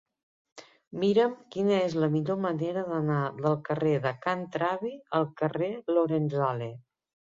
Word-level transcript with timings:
Mira'm 1.03 1.33
quina 1.55 1.75
és 1.89 1.97
la 2.03 2.09
millor 2.15 2.39
manera 2.47 2.85
d'anar 2.87 3.19
del 3.43 3.57
carrer 3.69 3.93
de 4.07 4.15
Can 4.25 4.41
Travi 4.57 4.95
al 5.19 5.29
carrer 5.43 5.71
de 5.77 5.97
Lorenzale. 5.99 6.73